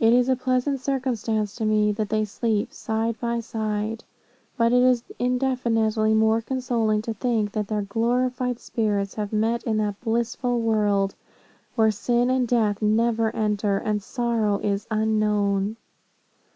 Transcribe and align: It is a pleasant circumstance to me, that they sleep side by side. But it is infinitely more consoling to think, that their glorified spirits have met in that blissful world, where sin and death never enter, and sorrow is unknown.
It 0.00 0.12
is 0.12 0.28
a 0.28 0.34
pleasant 0.34 0.80
circumstance 0.80 1.54
to 1.54 1.64
me, 1.64 1.92
that 1.92 2.08
they 2.08 2.24
sleep 2.24 2.72
side 2.72 3.20
by 3.20 3.38
side. 3.38 4.02
But 4.56 4.72
it 4.72 4.82
is 4.82 5.04
infinitely 5.20 6.12
more 6.12 6.40
consoling 6.42 7.02
to 7.02 7.14
think, 7.14 7.52
that 7.52 7.68
their 7.68 7.82
glorified 7.82 8.58
spirits 8.58 9.14
have 9.14 9.32
met 9.32 9.62
in 9.62 9.76
that 9.76 10.00
blissful 10.00 10.60
world, 10.60 11.14
where 11.76 11.92
sin 11.92 12.30
and 12.30 12.48
death 12.48 12.82
never 12.82 13.30
enter, 13.30 13.78
and 13.78 14.02
sorrow 14.02 14.58
is 14.58 14.88
unknown. 14.90 15.76